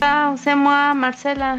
[0.00, 1.58] Ciao, c'est moi, Marcella.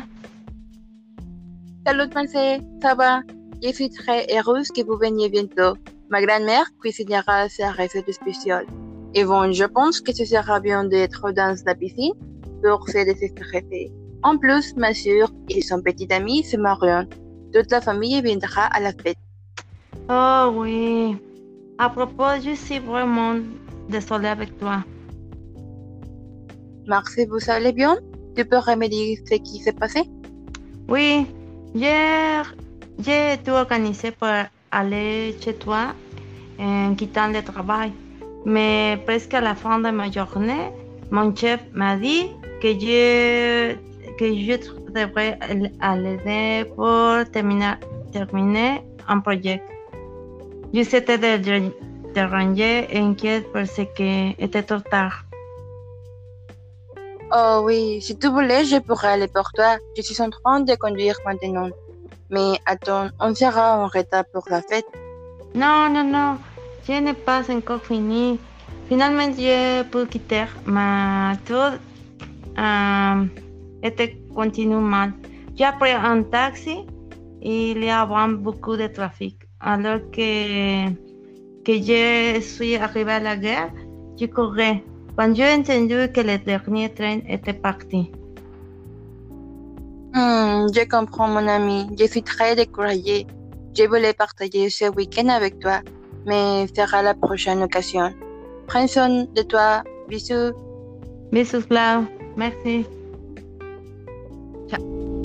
[1.85, 3.22] Salut Marcel, ça va?
[3.61, 5.75] Je suis très heureuse que vous veniez bientôt.
[6.09, 8.65] Ma grand-mère cuisinera sa recette spéciale.
[9.13, 12.13] Et bon, je pense que ce sera bien d'être dans la piscine
[12.63, 13.91] pour se déstresser.
[14.23, 17.09] En plus, ma sœur et son petit ami se marient.
[17.53, 19.17] Toute la famille viendra à la fête.
[20.09, 21.17] Oh oui.
[21.77, 23.35] À propos, je suis vraiment
[23.89, 24.85] désolée avec toi.
[26.87, 27.97] Merci, vous allez bien?
[28.39, 30.04] Tu peux dire ce qui s'est passé?
[30.88, 31.25] Oui,
[31.75, 32.56] hier,
[32.98, 34.30] j'ai tout organisé pour
[34.72, 35.94] aller chez toi
[36.58, 37.92] en quittant le travail.
[38.46, 40.72] Mais presque à la fin de ma journée,
[41.12, 42.28] mon chef m'a dit
[42.62, 43.74] que je,
[44.18, 44.56] que je
[44.96, 45.38] devrais
[45.98, 47.74] l'aider pour terminer,
[48.14, 49.62] terminer un projet.
[50.74, 51.60] Je s'étais de,
[52.16, 55.26] de ranger inquiète parce que était trop tard.
[57.32, 59.78] Oh oui, si tu voulais, je pourrais aller pour toi.
[59.95, 61.70] Je suis en train de conduire maintenant.
[62.31, 64.88] Mais attends, on sera en retard pour la fête.
[65.53, 66.38] Non, non, non,
[66.88, 68.40] je n'ai pas encore fini.
[68.88, 71.78] Finalement, je peux quitter, mais tout
[72.58, 73.26] euh,
[73.84, 75.14] était continue mal.
[75.56, 76.80] J'ai pris un taxi
[77.44, 79.38] et il y avait beaucoup de trafic.
[79.59, 80.90] Alors que,
[81.64, 83.70] que je suis arrivée à la gare,
[84.20, 84.84] je courais.
[85.20, 88.09] Quand j'ai entendu que le dernier train était parti.
[90.14, 91.88] Hmm, je comprends, mon ami.
[92.00, 93.28] Je suis très découragée.
[93.78, 95.81] Je voulais partager ce week-end avec toi,
[96.25, 98.14] mais sera la prochaine occasion.
[98.67, 99.84] Prends soin de toi.
[100.08, 100.53] Bisous.
[101.34, 102.06] Bisous, Blau.
[102.38, 102.86] Merci.
[104.70, 105.22] Ciao.